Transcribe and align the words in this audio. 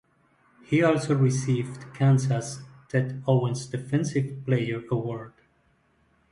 He 0.63 0.81
also 0.81 1.13
received 1.13 1.93
Kansas' 1.93 2.63
Ted 2.89 3.21
Owens 3.27 3.67
Defensive 3.67 4.43
Player 4.45 4.81
Award. 4.89 5.33